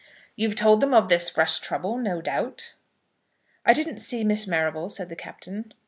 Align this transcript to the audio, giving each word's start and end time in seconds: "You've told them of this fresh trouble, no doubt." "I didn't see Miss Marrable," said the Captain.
"You've 0.35 0.55
told 0.55 0.81
them 0.81 0.95
of 0.95 1.09
this 1.09 1.29
fresh 1.29 1.59
trouble, 1.59 1.95
no 1.95 2.23
doubt." 2.23 2.73
"I 3.63 3.71
didn't 3.73 3.99
see 3.99 4.23
Miss 4.23 4.47
Marrable," 4.47 4.89
said 4.89 5.09
the 5.09 5.15
Captain. 5.15 5.73